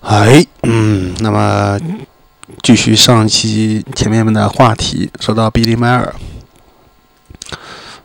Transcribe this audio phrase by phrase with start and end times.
[0.00, 1.78] 哎，嗯，那么
[2.62, 6.14] 继续上期前面的话题，说到比利·迈尔。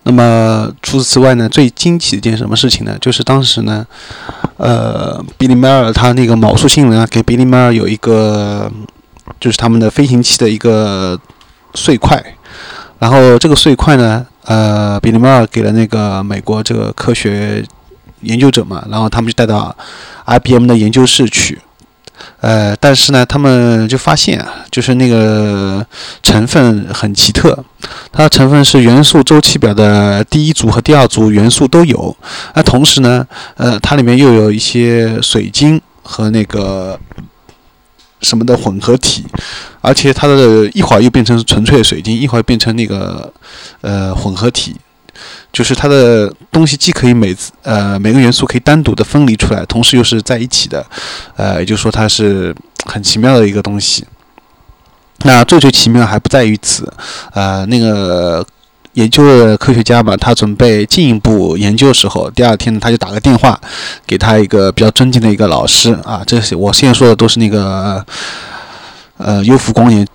[0.05, 2.97] 那么除此之外呢，最惊奇的一件什么事情呢？
[2.99, 3.87] 就是当时呢，
[4.57, 8.69] 呃，比利·迈尔他那个卯宿星人啊，给比利·迈尔有一个，
[9.39, 11.17] 就是他们的飞行器的一个
[11.73, 12.21] 碎块，
[12.99, 17.63] 然后这个碎块呢，呃，比利·迈尔给了那个美国这个科学
[18.23, 19.75] 研究者嘛，然后他们就带到
[20.25, 21.59] IBM 的研究室去。
[22.39, 25.85] 呃，但是呢，他们就发现啊，就是那个
[26.21, 27.57] 成分很奇特，
[28.11, 32.15] 它的成分是元素周期表的第一组和第二组元素都有，
[32.53, 36.97] 那同时呢，呃，它里面又有一些水晶和那个
[38.21, 39.25] 什么的混合体，
[39.81, 43.33] 而且它的一会儿又变成纯粹的水晶，一会儿变成那个
[43.81, 44.75] 呃混合体。
[45.53, 50.83] 就是它的东西既可以每次呃每个元素可以单独的分离出来，同时又是在一起的，
[51.37, 52.53] 呃，也就是说它是
[52.85, 54.03] 很奇妙的一个东西。
[55.19, 56.91] 那最最奇妙还不在于此，
[57.33, 58.43] 呃，那个
[58.93, 63.57] 研究的科学家嘛，他准备进一步研究的时候，第二天他就打个电话
[64.07, 68.03] 给他一个比较尊敬的一个老师啊，这是我现在说的都是那个
[69.17, 70.05] 呃优福光年。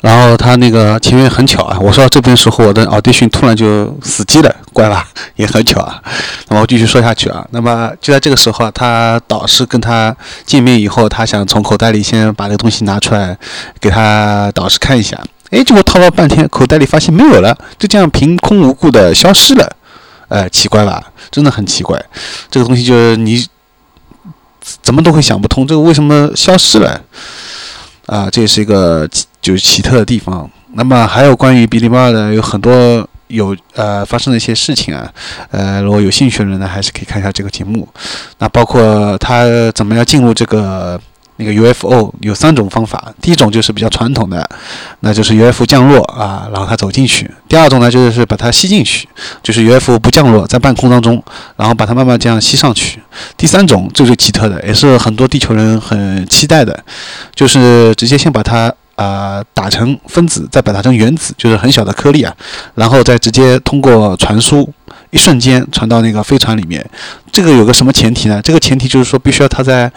[0.00, 5.06] 然后他那个前面很巧啊，我说到这边时候，我的 audition 突然就死机了，怪吧？
[5.36, 6.02] 也很巧啊。
[6.48, 7.46] 那么我继续说下去啊。
[7.50, 13.36] 那么就在这个时候啊，他导师跟他见面以后，他想从口袋里先把这个东西拿出来
[13.78, 15.22] 给他导师看一下。
[15.50, 19.70] 哎，结果掏了半天，口袋里发现没有了，就这样凭空无故的消失了。
[20.28, 21.02] 哎，奇怪吧？
[21.30, 22.02] 真的很奇怪。
[22.50, 23.46] 这个东西就是你
[24.80, 26.98] 怎么都会想不通，这个为什么消失了？
[28.06, 29.06] 啊，这也是一个。
[29.40, 30.48] 就是奇特的地方。
[30.74, 35.12] 那么还有关于比利·迈尔的有很多有呃发生的一些事情啊，
[35.50, 37.88] 呃，如果有兴趣的人呢，还是可以看一下这个节目。
[38.38, 41.00] 那包括他怎么样进入这个
[41.38, 43.12] 那个 UFO，有三种方法。
[43.20, 44.48] 第一种就是比较传统的，
[45.00, 47.28] 那就是 UFO 降落啊，然后他走进去。
[47.48, 49.08] 第二种呢，就是把它吸进去，
[49.42, 51.20] 就是 UFO 不降落在半空当中，
[51.56, 53.00] 然后把它慢慢这样吸上去。
[53.36, 56.84] 第三种最最奇特的，也是很多地球人很期待的，
[57.34, 58.72] 就是直接先把它。
[59.00, 62.30] 啊，打成分子，再把它成原子，就是很小的颗粒啊，
[62.74, 64.70] 然后再直接通过传输，
[65.08, 66.84] 一瞬间传到那个飞船里面。
[67.32, 68.42] 这个有个什么前提呢？
[68.42, 69.90] 这个前提就是说，必须要他在，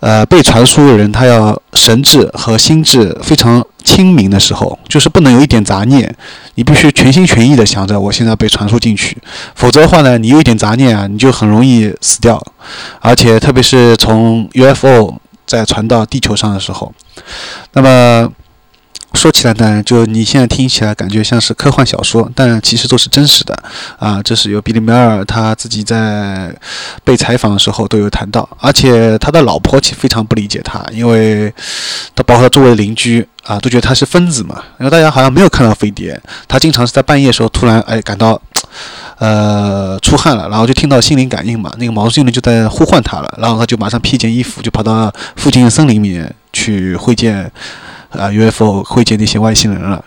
[0.00, 6.16] 呃，被传输的人他要神智和心智非常清明的时候，就是不能有一点杂念，
[6.54, 9.14] 你必须全心全意的想着我现在被传输进去，
[9.54, 12.42] 否则的话呢，你有一点杂念啊，你就很容易死掉，
[13.00, 15.16] 而且特别是从 UFO。
[15.58, 16.90] 在传到地球上的时候，
[17.74, 18.26] 那么
[19.12, 23.54] 说起来呢，就你现在听起来感觉像是科幻小说，但其实都是真实的
[23.98, 24.22] 啊。
[24.22, 26.50] 这是由比利·梅尔他自己在
[27.04, 31.52] 被采访的时候都有谈到，而且他的老婆其实非常不理解他，因为
[32.16, 36.18] 他包括他周围的邻居啊都觉得他是疯子嘛，因为大家好像没有看到飞碟，
[36.48, 38.40] 他经常是在半夜时候突然哎感到。
[39.18, 47.50] 呃，出汗了，然后就听到心灵感应嘛，那个毛精灵就在呼唤他了，然后他就马上披件衣服，就跑到附近的森林里面去会见
[48.10, 50.04] 啊 UFO，会见那些外星人了。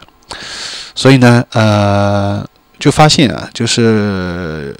[0.94, 2.46] 所以呢，呃，
[2.80, 4.76] 就发现啊，就是。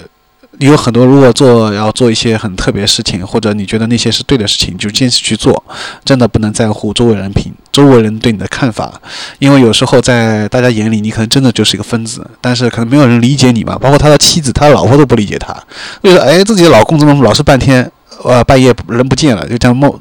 [0.58, 5.64] 你有很多，如果做要做一些很特别事情，或者你觉得那些是对的事情，就坚持去做。
[6.04, 8.94] 真的不能在乎周围人评，周围人对你的看法，
[9.40, 13.78] 因为有时候在大家眼里，你可能真的就是一个疯子，但是可能没有人理解你嘛。
[13.78, 15.56] 包括他的妻子，他的老婆都不理解他，
[16.02, 17.92] 就是哎，自己的老公怎么老是半天，
[18.24, 20.00] 呃，半夜人不见了，就这样莫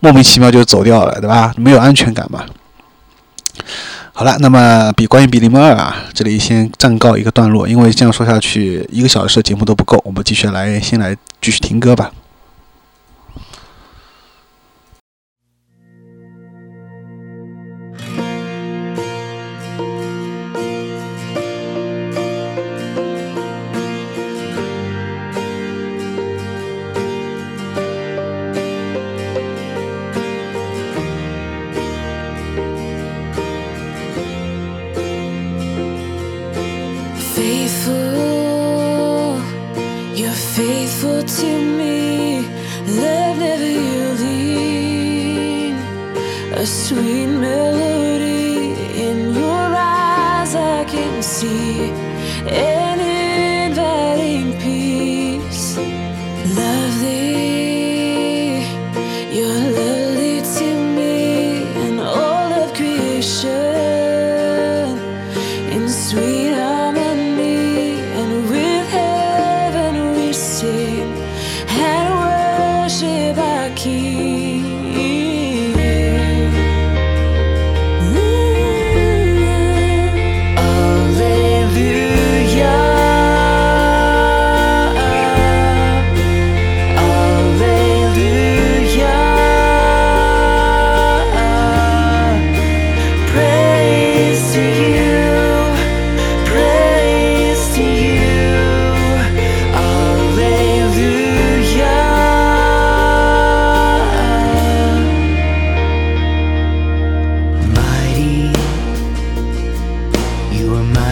[0.00, 1.52] 莫名其妙就走掉了，对吧？
[1.56, 2.44] 没有安全感嘛。
[4.16, 12.12] 好了，那么比关于比利摩尔啊，这里先暂告一个段落，因为这样说下去一个小时的节目都不够，我们继续来，先来继续听歌吧。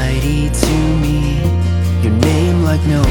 [0.02, 1.38] mighty to me,
[2.02, 3.01] your name like no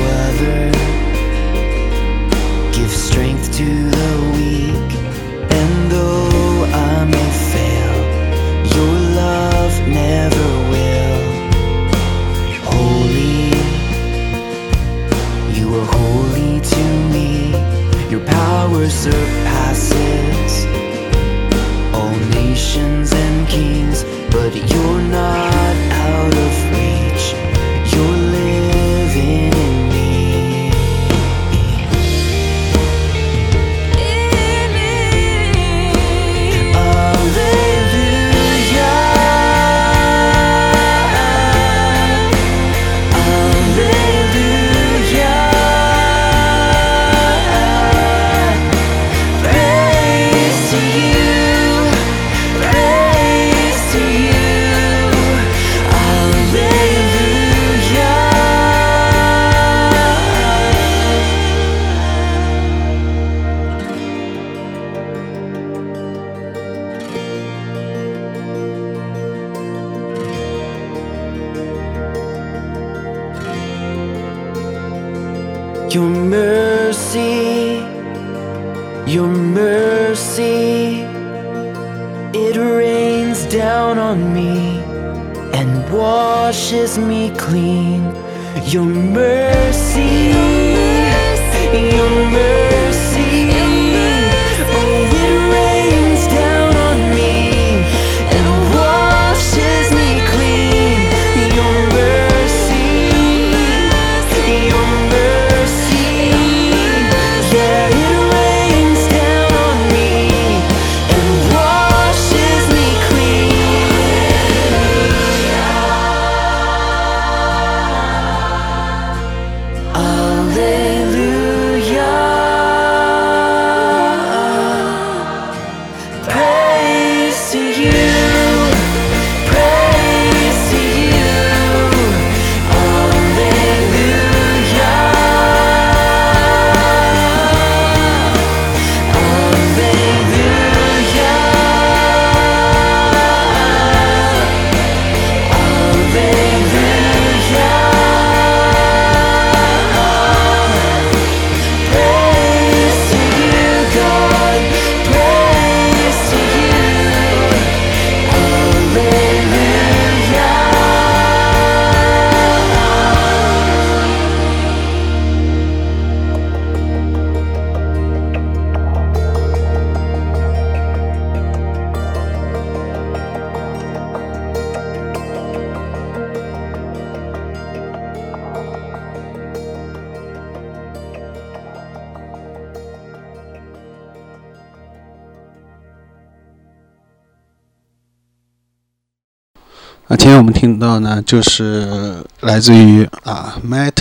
[190.12, 193.94] 那今天我们听到呢，就是来自于啊 Matt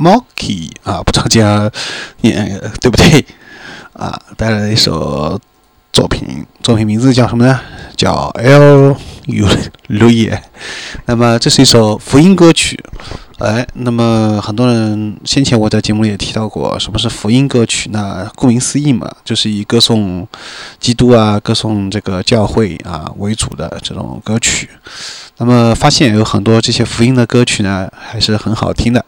[0.00, 1.70] Monkey 啊，不知道这样
[2.22, 3.22] 念对不对
[3.92, 4.18] 啊？
[4.38, 5.38] 带来的一首
[5.92, 7.60] 作品，作品名字叫什么呢？
[7.94, 9.46] 叫 L U
[9.88, 10.42] 路野。
[11.04, 12.82] 那么这是一首福音歌曲，
[13.42, 17.90] 哎，那么很多人先前我在节目里也提到过，什么是福音歌曲？
[17.90, 20.24] 那顾名思义嘛，就是以歌颂
[20.78, 24.70] 基督啊、歌颂这个教会啊为主的这种歌曲。
[25.38, 29.04] 那么发现有很多这些福音的歌曲呢，还是很好听的，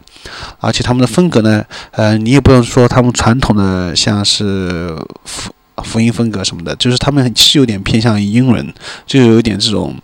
[0.59, 5.53] 而且他们的风格呢，呃，你也不用说他们传统的像是福
[5.85, 8.75] 福音风格什么的，就是他们是有点偏向于英文，
[9.07, 9.95] 就有点这种，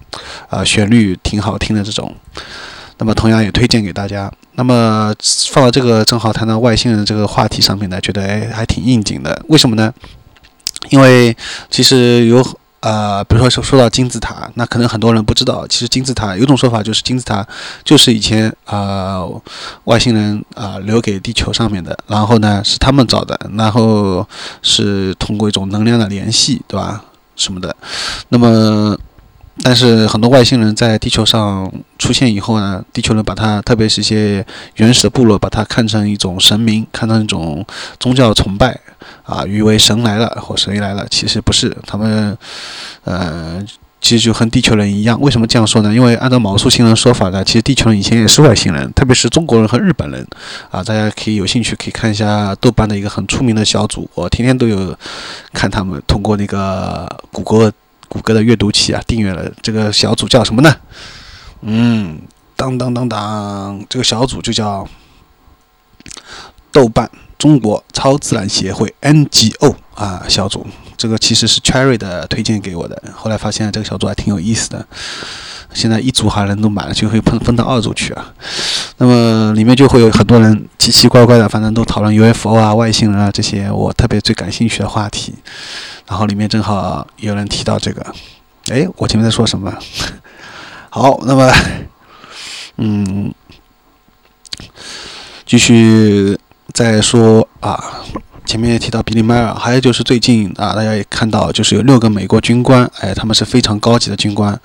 [0.50, 2.14] 呃，旋律挺好听的这种。
[3.00, 4.30] 那么同样也推荐给大家。
[4.54, 5.12] 那么
[5.50, 9.42] 放到这个正好谈到外星人这个话题上面呢，觉得哎还挺应景的。
[9.48, 9.92] 为什么呢？
[10.90, 11.34] 因为
[11.70, 12.46] 其实有
[12.80, 17.46] 呃，比如说说说到金字塔，那可能很多人不知道，其实金字塔有种说法就是金字塔
[17.84, 19.26] 就是以前呃
[19.84, 24.26] 外星人啊、留给地球上面的，然后呢是他们造的，然后
[24.62, 27.04] 是通过一种能量的联系，对吧？
[27.36, 27.74] 什么的，
[28.28, 28.98] 那么。
[29.62, 34.44] 但是很多外星人在地球上出现以后呢，地球人把它，特别是一些
[34.76, 37.64] 原始的部落，把它看成一种神明，看成一种
[37.98, 38.78] 宗教崇拜，
[39.24, 41.06] 啊，誉为神来了或神来了。
[41.10, 42.36] 其实不是，他们，
[43.04, 43.62] 呃，
[44.00, 45.20] 其实就和地球人一样。
[45.20, 45.92] 为什么这样说呢？
[45.92, 50.26] 因为按照毛素星人说法呢，其实地球人以前也是外星人，特别是中国人和日本人，
[50.70, 54.96] 啊，大家可以有兴趣可以看一下豆瓣的一个很出名的小组，我天天都有
[55.52, 57.70] 看他们通过那个谷歌。
[58.10, 60.76] 谷歌的阅读器啊，订阅了这个小组叫什么呢？
[61.60, 62.18] 嗯，
[62.56, 64.86] 当当当当，这个小组就叫
[66.72, 70.66] 豆瓣中国超自然协会 NGO 啊小组。
[71.00, 74.86] 这个其实是 Cherry 的推荐给我的，后来发现这个小组还挺有意思的。
[75.72, 78.34] 现在一组好像人都满了，就会分分到二组去啊。
[78.98, 85.34] 那么里面就会有很多人奇奇怪怪的，反正都讨论 UFO 啊、外星人啊这些我特别最感兴趣的话题。
[86.06, 88.04] 然后里面正好有人提到这个，
[88.68, 89.74] 哎，我前面在说什么？
[90.90, 91.50] 好，那么，
[92.76, 93.32] 嗯，
[95.46, 96.38] 继续
[96.74, 98.02] 再说啊。
[98.50, 104.60] 前面也提到比利·迈尔，还有就是最近啊，大家也看到，就是有六个美国军官，哎，他们是非常高级的军官，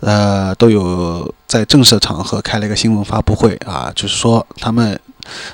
[0.00, 4.98] 呃，都有在正式场合开了一个新闻发布会啊，就是说他们。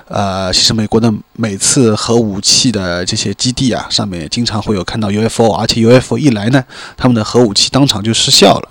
[0.06, 6.62] 呃，其实美国的每次核武器的这些基地啊，上面经常会有看到 UFO，而且 UFO 一来呢，
[6.96, 8.68] 他们的核武器当场就失效了，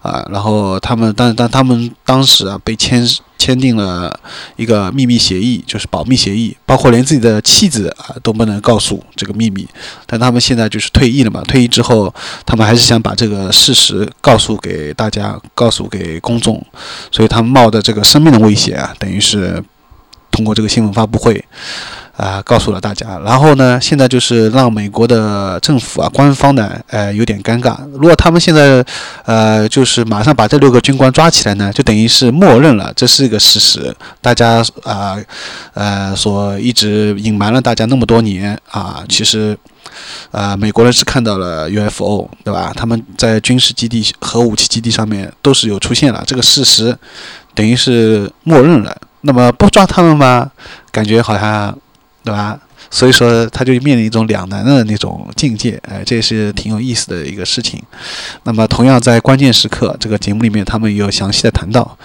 [0.00, 3.06] 啊，然后他们但但他们当时啊被签
[3.38, 4.18] 签订了
[4.56, 9.66] 一个秘密协议，就是保密协议，包括连自己的妻子啊都不能告诉这个秘密，
[10.06, 12.12] 但他们现在就是退役了嘛，退役之后，
[12.44, 16.62] 他们还是想把这个事实告诉给大家，告诉给公众，
[17.10, 19.62] 所以他们冒着这个生命的危险啊，等于是。
[20.38, 21.44] 通过这个新闻发布会。
[22.18, 27.76] 啊，告诉了大家，然后呢，现在就是让美国的政府啊，官方呢，呃，有点尴尬。
[27.92, 28.84] 如果他们现在，
[29.24, 33.94] 呃，就是马上把这六个军官抓起来呢，就等于是默认了这是一个事实。
[34.20, 35.16] 大家啊，
[35.74, 39.56] 呃，所一直隐瞒了大家那么多年啊，其实，
[40.32, 42.72] 啊，美国人是看到了 UFO，对吧？
[42.74, 46.98] 他们在军事基地、核武器基地上面都是有出现了这个事实，
[47.54, 48.96] 等于是默认了。
[49.22, 50.50] 那么不抓他们吗？
[50.90, 51.76] 感觉好像。
[52.24, 52.58] 对吧？
[52.90, 57.82] 所以说他就面临一种两难的那种境界，哎，这也是挺有意思的一个事情。
[58.42, 61.96] 那么同样在关键时刻，这个节目里面他们有详细的谈到。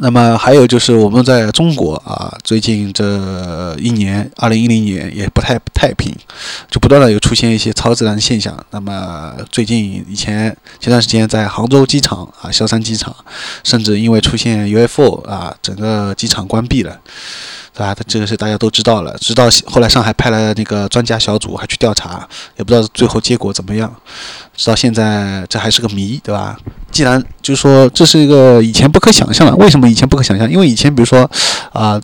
[0.00, 6.12] 那么还有就是我们在中国啊，最近这一年，二零一零年也不太太平，
[6.68, 8.54] 就不断的有出现一些超自然现象。
[8.70, 13.14] 那么最近以前前段时间在杭州机场啊，萧山机场，
[13.62, 16.98] 甚至因为出现 UFO 啊，整个机场关闭了。
[17.74, 17.94] 对吧？
[18.06, 22.26] 这个是大家都知道了，直到后来上海派了那个专家小组还去调查，
[22.56, 23.92] 也不知道最后结果怎么样。
[24.56, 26.56] 直到现在，这还是个谜，对吧？
[26.92, 30.48] 既然就是说这是一个以前不可想象的，为什么以前不可想象？
[30.48, 31.28] 因为以前比如说
[31.72, 32.00] 啊，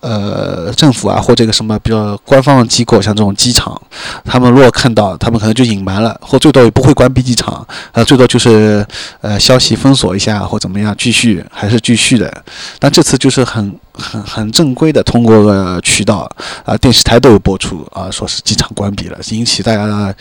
[0.00, 3.80] 呃，政府啊或这个什么比较官方的机构，像这种机场，
[4.24, 8.84] 他们如果看到，他们可能就隐瞒了，或最多也不会关闭机场，呃，最多就是
[9.20, 12.42] 呃消息封锁一下或怎么样，继续还是继续的。
[12.80, 16.28] 但这次就是很很很正规的通过个渠道
[16.64, 20.14] 啊，电视台都有播出啊，说是机场关闭了，引起大家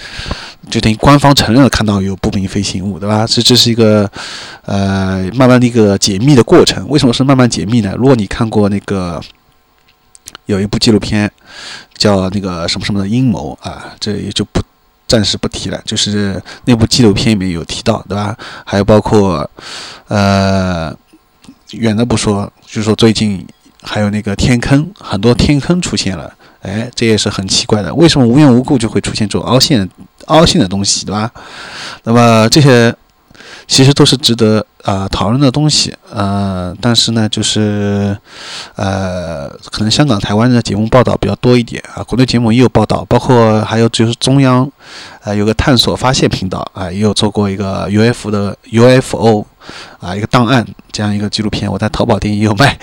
[0.69, 3.25] 就等于官方承认了看到有不明飞行物，对吧？
[3.27, 4.09] 这这是一个。
[4.65, 7.93] 呃，慢慢的一个解密的过程，为什么是慢慢解密呢？
[7.97, 9.21] 如果你看过那个
[10.45, 11.29] 有一部纪录片
[11.97, 14.61] 叫那个什么什么的阴谋啊，这也就不
[15.05, 15.81] 暂时不提了。
[15.83, 18.37] 就是那部纪录片里面有提到，对吧？
[18.65, 19.49] 还有包括
[20.07, 20.95] 呃
[21.71, 23.45] 远的不说，就是说最近
[23.83, 29.87] 还有那个天坑，很多天坑出现了，哎，这也是很奇怪的，为什么无缘无故就会出现这种凹陷
[30.25, 31.31] 凹陷的东西，对吧？
[32.03, 32.95] 那么这些。
[33.67, 38.17] 其实都是值得啊讨论的东西，呃，但是呢，就是
[38.75, 44.69] 呃，可能香港、台湾的节目报道比较多一点啊，国内节目也有报道，包括还有就是中央，
[45.23, 49.45] 呃，有个探索发现频道啊，也有做过一个 U F 的 UFO
[49.99, 52.77] 啊一个档案这样一个纪录片，我在淘宝店也有卖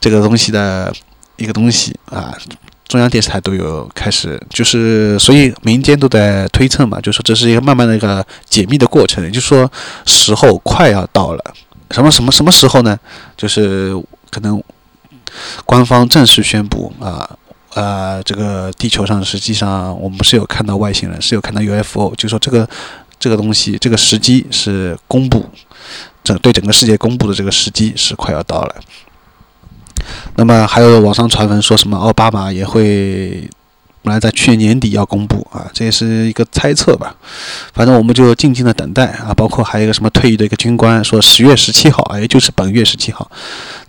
[0.00, 0.92] 这个东西的
[1.36, 2.34] 一个东西啊。
[2.88, 9.70] 中央电视台都有开始，就是所以民间都在推测嘛，就说这是一个慢慢的一个解密的过程，也就是说
[10.04, 11.54] 时候快要到了。
[11.90, 12.98] 什么什么什么时候呢？
[13.36, 13.94] 就是
[14.30, 14.62] 可能
[15.64, 17.36] 官方正式宣布啊，
[17.74, 22.68] 呃，这个地球上实际上我们是有看到外星人，是有看到 UFO，就说这个
[23.18, 25.46] 这个东西这个时机是公布，
[26.24, 28.74] 整对整个世界公布的这个时机是快要到了。
[30.36, 33.48] 那么还有网上传闻说什么奥巴马也会，
[34.02, 37.14] 本来在去年年底要公布啊，这也是一个猜测吧。
[37.74, 39.34] 反正我们就静静的等待啊。
[39.34, 43.30] 包括还有一个什么退役的一个军官说十月十七号啊，也就是本月十七号，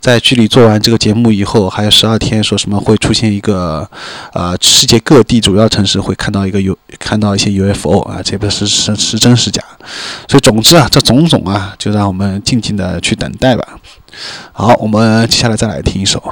[0.00, 3.88] 在距离做完这个节目以后还有十二天，说什么会出现一个
[4.32, 9.62] 啊，世界各地主要城市会看到一个有看到一些 UFO 啊，这不是是是真是假。
[10.28, 13.78] 所以总之啊，这种种啊，就让我们静静的去等待吧。
[14.52, 16.22] 好，我们接下来再来听一首。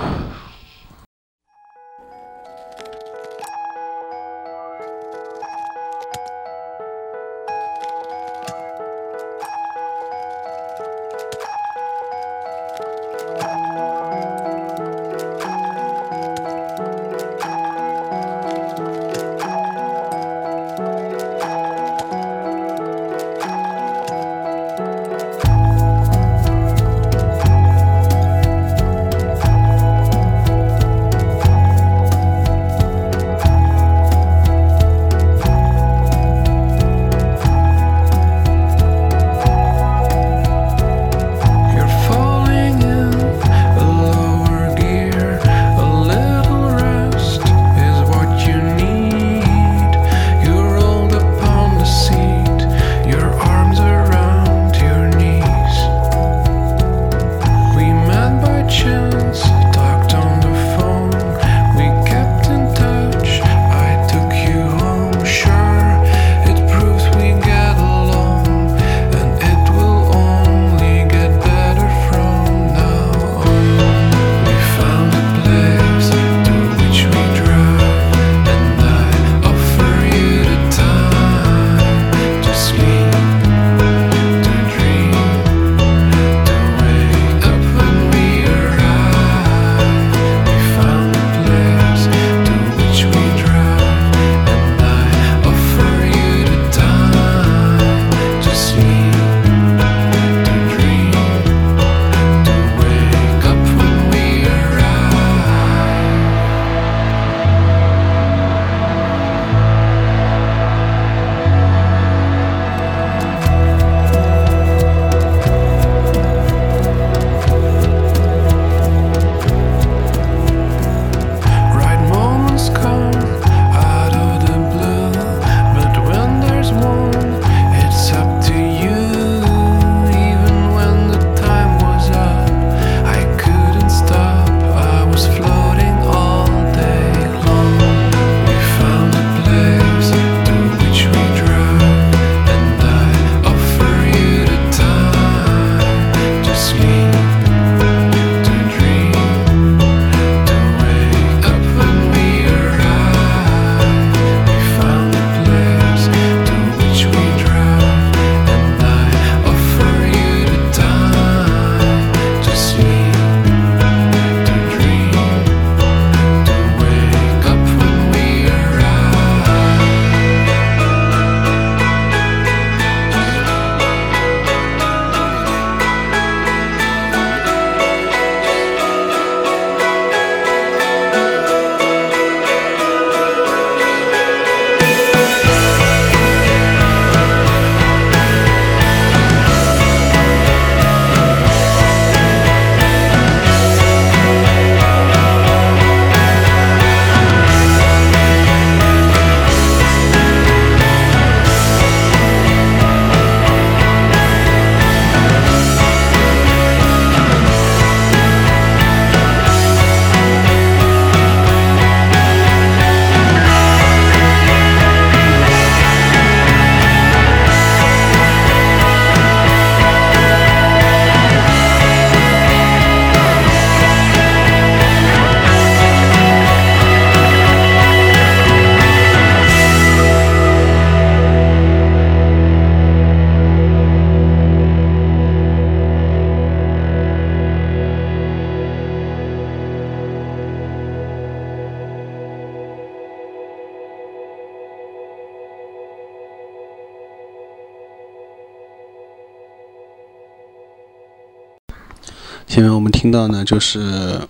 [253.02, 254.20] 听到呢，就是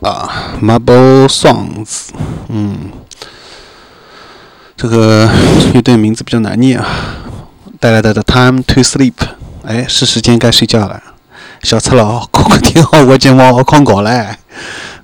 [0.00, 2.10] 啊，Marble Songs，
[2.46, 2.92] 嗯，
[4.76, 5.28] 这个
[5.72, 6.86] 乐队名字比较难念啊，
[7.80, 9.10] 带来的《The Time to Sleep》，
[9.64, 11.02] 哎，是时间该睡觉了。
[11.64, 14.36] 小赤佬，快快听好我节目，我旷稿嘞。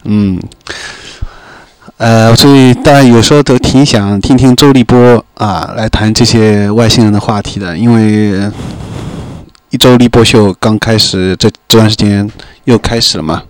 [0.05, 0.41] 嗯，
[1.97, 8.49] 呃，所以大家有时候都挺想听听周立波啊来谈这些外星人的话题的，因为
[9.71, 12.29] 一周立波秀刚开始，这这段时间
[12.65, 13.43] 又开始了嘛。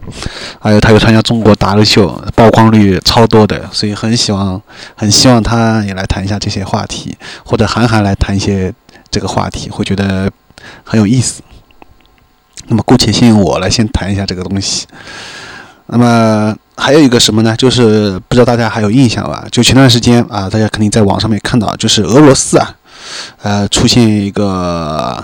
[0.59, 4.61] 还有他又参加中国达人秀，曝光率超多的，所以很希望
[4.95, 8.73] 很希望他也来谈一下这些话题，或者韩寒来谈一些
[9.11, 10.31] 这个话题，会觉得
[10.85, 11.43] 很有意思。
[12.69, 14.87] 那么姑且先由我来先谈一下这个东西。
[15.87, 17.57] 那么还有一个什么呢？
[17.57, 19.47] 就是不知道大家还有印象吧？
[19.51, 22.77] 就前段时间啊，大家肯定在网上面看到，就是俄罗斯啊，
[23.43, 25.23] 呃，出现一个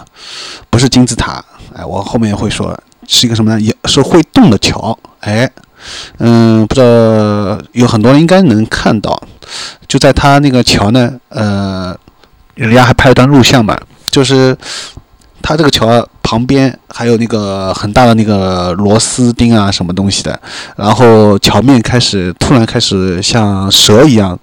[0.70, 1.44] 不是金字塔，
[1.75, 3.61] 哎，我后面会说是一个什么呢？
[3.61, 5.51] 也是会动的桥，哎，
[6.18, 9.20] 嗯，不知道有很多人应该能看到，
[9.87, 11.96] 就在他那个桥呢，呃，
[12.55, 13.79] 人家还拍了段录像嘛，
[14.11, 14.57] 就是
[15.42, 20.40] 他这个桥旁边还有那个很大的那个螺丝钉啊，什么东西的，
[20.75, 24.37] 然后桥面开始突然开始像蛇一样，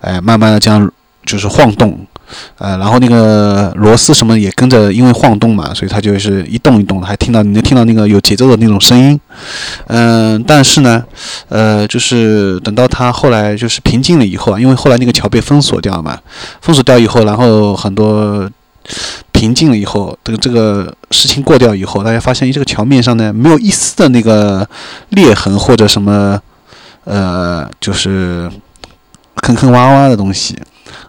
[0.00, 0.90] 哎，慢慢的这样
[1.24, 2.04] 就是晃动，
[2.58, 9.20] 呃，然后那个螺丝什么也跟着因为晃动嘛，所以它就是一动一动的，还听到你能听到那个有节奏的那种声音，
[9.88, 11.04] 嗯、但是呢，
[11.48, 16.18] 呃，就是等到它后来就是平静了以后啊，因为后来那个桥被封锁掉嘛，
[16.60, 18.48] 封锁掉以后，然后很多
[19.32, 24.68] 平静了以后，这个这个事情过掉以后，大家发现这个桥面上呢没有一丝的那个
[25.10, 26.40] 裂痕或者什么，
[27.04, 28.50] 呃，就是
[29.36, 30.56] 坑坑洼洼的东西，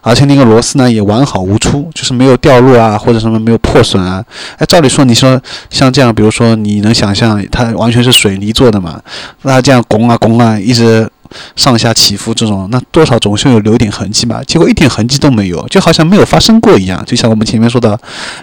[0.00, 4.24] 而且那个螺丝呢也完好无缺，就是没有掉落啊或者什么没有破损啊。
[4.58, 5.40] 哎，照理说你说
[5.70, 9.00] 像这样，比如说你能想象它完全是水泥做的嘛？
[9.42, 11.08] 那这样拱啊拱啊一直。
[11.56, 14.42] 上下起伏这种，那多少总是有留点痕迹吧？
[14.46, 17.02] 结果一点痕迹都没有，就好像没有发生过一样。
[17.06, 17.98] 就像我们前面说的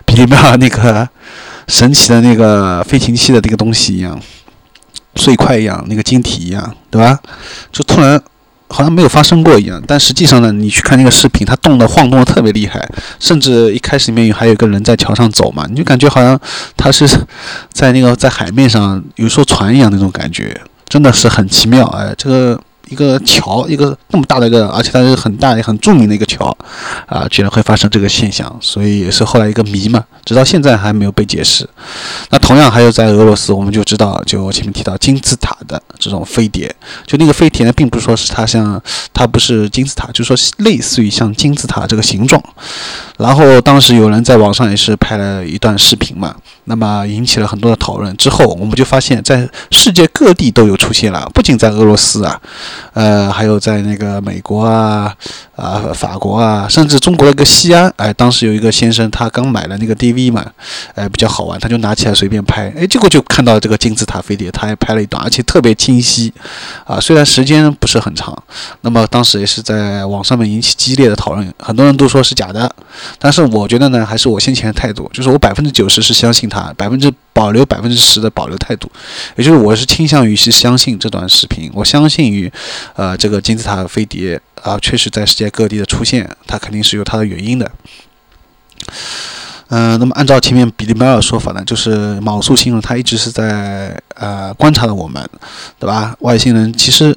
[0.05, 1.07] 比利麦尔那个
[1.67, 4.19] 神奇的那个飞行器的那个东西一样，
[5.15, 7.19] 碎块一样，那个晶体一样，对吧？
[7.71, 8.19] 就突然
[8.69, 9.81] 好像没有发生过一样。
[9.85, 12.87] 但实际上呢，你去看那个视频，它动的晃动的特别厉害，
[13.19, 16.39] 甚至一开始里面有还有个人在桥上走嘛，你就感觉好像
[16.77, 17.07] 他是
[17.73, 21.85] 在那个在海面上，有艘船一样那种感觉，真的是很奇妙。
[21.87, 22.59] 哎，这个。
[22.89, 26.55] 一个桥，一个那么大的一个，而且它是很大也很著名的一个桥，
[27.05, 31.67] 啊，居然会发生这个现象，所以也是后来一个谜嘛，直到现在还没有被解释。
[32.29, 36.73] 那同样还有在俄罗斯，我们就知道，就我前面提到金字塔的这种飞碟，
[37.05, 38.81] 就那个飞碟呢，并不是说是它像
[39.13, 42.41] 它不是金字塔，就说类似于像金字塔这个形状。
[43.17, 46.35] 然后当时有人在网上也是拍了一段视频嘛，
[46.69, 48.15] 那么引起了很多的讨论。
[48.15, 52.39] 之后我们就发现，在世界各地都有出现了，不仅在俄罗斯啊。
[52.93, 55.13] 呃，还有在那个美国啊、
[55.55, 60.45] 啊法国啊，甚至中国的一个西安，哎，当时有一个先生，他刚买了那个 DV 嘛，
[60.93, 66.31] 哎，比较好玩，他就拿起来随便拍，哎，结果就看到这个金字塔飞碟，他还拍了一段，而且特别清晰，
[66.85, 68.37] 啊，虽然时间不是很长，
[68.81, 72.69] 那么当时也是在网上面引起激烈的讨论，很多人都说是假的，
[73.17, 78.91] 但是我觉得呢，还是我先前的态度，就是我百分之九十是相信他，百分之保留百分之十的保留态度，
[79.35, 82.51] 也就是我是倾向于是相信这段视频，我相信于。
[82.95, 87.71] 呃，这个金字塔飞碟啊，确实在世界各地的出现，它肯定是有它的原因的。
[89.69, 95.27] 嗯、那么按照前面比利麦尔说法呢，就是卯宿星人他一直是在呃观察着我们，
[95.79, 96.15] 对吧？
[96.19, 97.15] 外星人其实，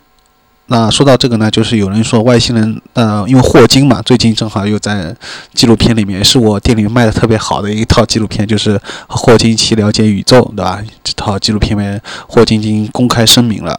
[0.66, 5.14] 那说到这个呢，就是有人说外星人，呃，因为霍金嘛，最近正好又在
[5.53, 10.81] 纪录片里面，是我店里面卖的特别好的一套纪录片，就是霍金一起了解宇宙，对吧？
[11.05, 13.77] 这套纪录片里面，霍金已经公开声明了。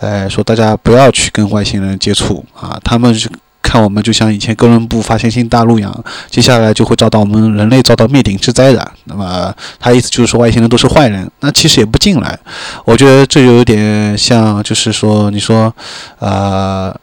[0.00, 3.30] 呃，说大家不要去跟外星人接触啊，他们是
[3.64, 8.92] 看我们就像以前哥伦布发现新大陆一样，接下来就会遭到我们人类遭到灭顶之灾的。
[9.04, 12.38] 那么他意思就是说外星人都是坏人，那其实也不尽然。
[12.84, 15.74] 我觉得这有点像，就是说你说，
[16.18, 16.94] 呃。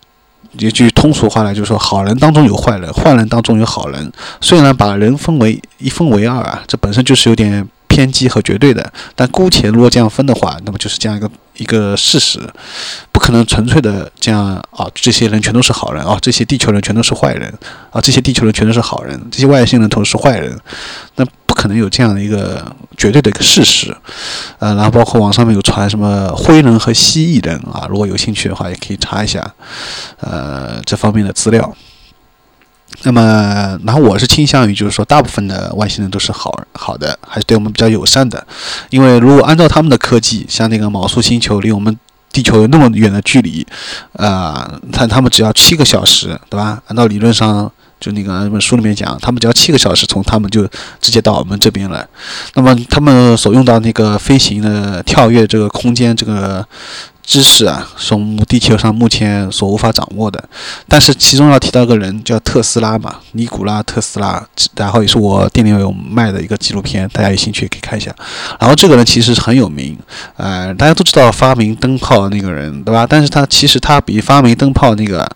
[0.60, 4.12] 一句通俗话来，就是说，好人当中有坏人，坏人当中有好人。
[4.42, 8.92] 虽然把人分为一分为二啊，这本身就是有点偏激和绝对的。
[9.16, 12.40] 但姑且如果这样分的话，那么就是这样一个一个事实，
[13.12, 17.54] 不可能纯粹的这样啊，这些人全都是好人啊，这些地球人全都是坏人
[17.92, 20.58] 啊，这些地球人全都是好人，这些外星人都是坏人，
[21.16, 22.66] 那不可能有这样的一个
[22.98, 23.96] 绝对的一个事实。
[24.60, 29.54] 呃，然后包括网上面有传什么灰人和蜥蜴人啊，如果有兴趣的话，也可以查一下，
[30.20, 31.76] 呃，这方面的资料。
[33.04, 38.46] 那么，然后我是倾向于就是说，大部分的外星人都是好好的，还是对我们比较友善的。
[38.90, 41.98] 因为如果按照他们的科技，像那个毛素星球离我们
[42.32, 43.66] 地球有那么远的距离，
[44.14, 46.82] 呃，他他们只要七个小时，对吧？
[46.88, 50.66] 按照理论上，就那个那本书里面讲，他们只要七个小时从他们就
[51.00, 52.08] 直接到我们这边来。
[52.54, 56.66] 那么他们所用到那个飞行的跳跃这个空间这个
[57.24, 60.44] 知识啊，是我们地球上目前所无法掌握的。
[60.88, 68.14] 但是其中要提到个人叫特斯拉嘛，尼古拉特斯拉，然后也是我店里有卖的一个纪录片，大家有兴趣可以看一下。
[68.60, 69.98] 然后这个人其实很有名，
[70.38, 73.06] 呃，大家都知道发明灯泡那个人，对吧？
[73.08, 75.30] 但是他其实他比发明灯泡那个，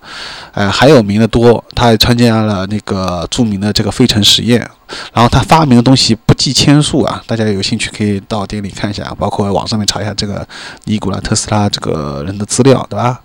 [0.54, 1.64] 呃，还有名的多。
[1.74, 4.68] 他还参加了那个著名的这个费城实验。
[5.14, 10.48] 然后他发明的东西不计千数啊，大家有兴趣可以到店里看一下，包括网上面查一下这个
[10.86, 13.20] 尼古拉特斯拉这个人的资料，对吧？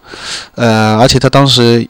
[0.54, 1.88] 呃，而且他当时。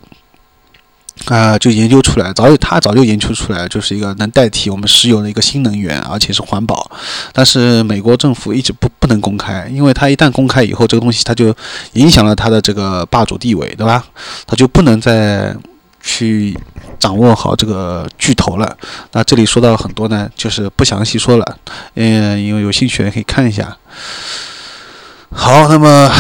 [1.27, 6.91] 啊、就研究出来，早就他早就研究出来，就是一个能代替我们石油的一个新能源，而且是环保。
[7.35, 11.55] 但是美国政府一直不不能公开，因为他一旦公开以后，这个东西它就
[11.93, 14.03] 影响了他的这个霸主地位，对吧？
[14.47, 15.55] 他就不能再
[16.01, 16.59] 去
[17.01, 18.77] 掌握好这个巨头了。
[19.11, 21.59] 那这里说到很多呢，就是不详细说了，
[21.95, 23.77] 嗯，因为有兴趣的可以看一下。
[25.33, 26.13] 好，那么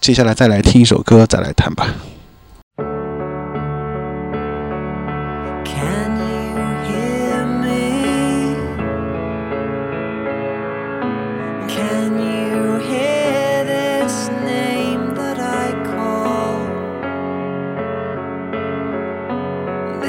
[0.00, 1.88] 接下来再来听一首歌，再来谈吧。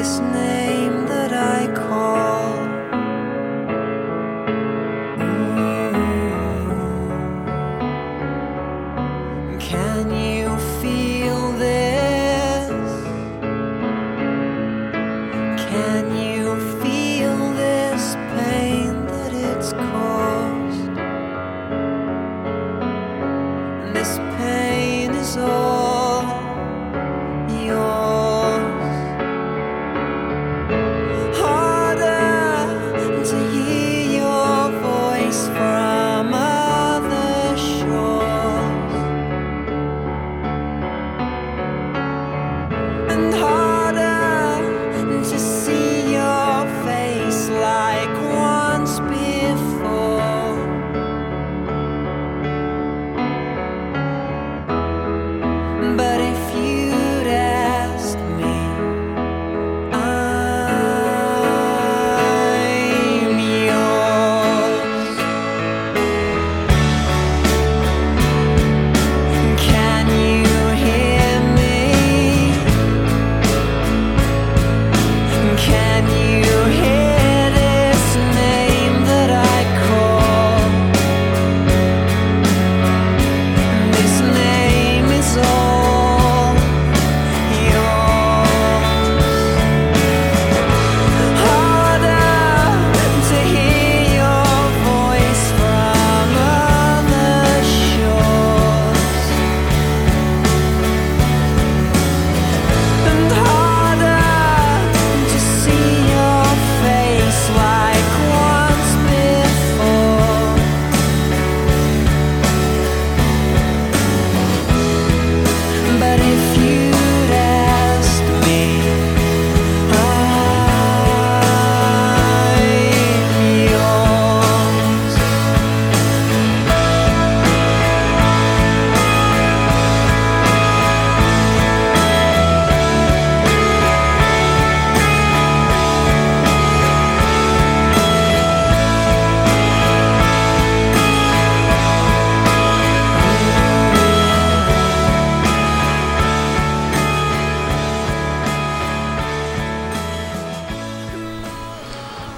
[0.06, 0.65] listening.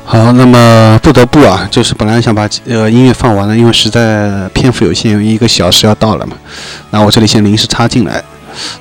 [0.09, 6.33] 好，那么不得不啊，就是本来想把呃音乐放完了，因为实在篇幅有限，一个小时要到了嘛。
[6.91, 8.23] 那我这里先临时插进来，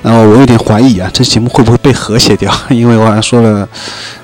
[0.02, 2.54] 然后我有点怀疑啊，这节目会不会被和谐掉？
[2.70, 3.68] 因为我好像说了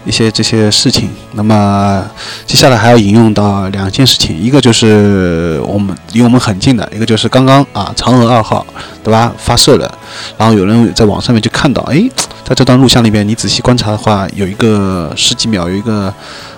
[0.04, 1.10] 一些这些事情。
[1.32, 2.08] 那么
[2.46, 8.64] 接下来还要引用到两件事情，一个就是我们离我们很近的，一个就是刚刚啊嫦娥二号
[9.02, 9.92] 对吧发射了，
[10.38, 12.00] 然后有人在网上面就看到，哎，
[12.44, 16.14] 在这段录像里面，你仔细观察的话，有一个十几秒，有一个。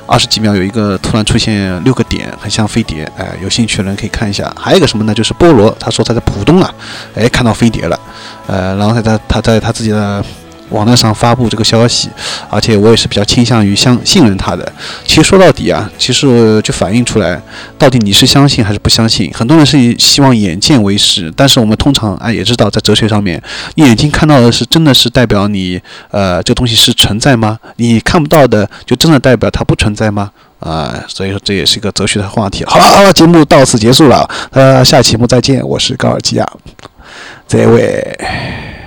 [0.07, 4.55] 二十几秒有一个突然出现六个点，很像飞碟，哎，有兴趣的人可以看一下。
[4.59, 5.15] 还有一个什么呢？
[5.15, 6.73] 就是菠萝，他说他在浦东啊，
[7.15, 7.99] 哎，看到飞碟了，
[8.47, 10.23] 呃，然后他他他在他自己的
[10.75, 12.11] 网站上发布这个消息，
[12.51, 14.71] 而且我也是比较倾向于相信任他的。
[15.07, 17.41] 其实说到底啊，其实就反映出来，
[17.79, 19.33] 到底你是相信还是不相信？
[19.33, 23.43] 很多人是以希望眼见为实，但是我们通常啊也知道，在哲学上面，
[23.77, 27.59] 你眼睛看到的是真的是代表你呃这个东西是存在吗？
[27.77, 30.31] 你看不到的就真的代表它不存在吗？
[30.61, 32.65] 啊、所以说这也是一个哲学的话题。
[32.65, 36.49] 好了，好了，节目到此结束了，呃，下期节目再见，我是高尔基亚，
[37.47, 38.84] 这位。